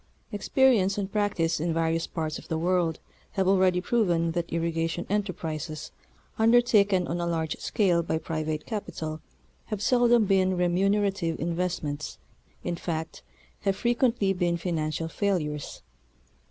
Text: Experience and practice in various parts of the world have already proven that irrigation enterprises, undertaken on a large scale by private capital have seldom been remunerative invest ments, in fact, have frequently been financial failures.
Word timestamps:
Experience 0.31 0.97
and 0.97 1.11
practice 1.11 1.59
in 1.59 1.75
various 1.75 2.07
parts 2.07 2.39
of 2.39 2.47
the 2.47 2.57
world 2.57 2.97
have 3.33 3.47
already 3.47 3.79
proven 3.79 4.31
that 4.31 4.51
irrigation 4.51 5.05
enterprises, 5.11 5.91
undertaken 6.39 7.05
on 7.07 7.21
a 7.21 7.27
large 7.27 7.55
scale 7.59 8.01
by 8.01 8.17
private 8.17 8.65
capital 8.65 9.21
have 9.65 9.79
seldom 9.79 10.25
been 10.25 10.57
remunerative 10.57 11.39
invest 11.39 11.83
ments, 11.83 12.17
in 12.63 12.75
fact, 12.75 13.21
have 13.59 13.75
frequently 13.75 14.33
been 14.33 14.57
financial 14.57 15.07
failures. 15.07 15.83